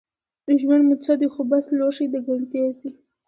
ژوند 0.61 0.83
مو 0.87 0.95
څه 1.03 1.13
دی 1.19 1.27
خو 1.33 1.41
بس 1.51 1.65
لوښی 1.77 2.05
د 2.13 2.15
ګنډېر 2.25 2.71
دی 2.81 2.91